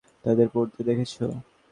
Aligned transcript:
তাদের 0.25 0.47
পড়তে 0.53 0.79
দেখেছো? 0.83 1.25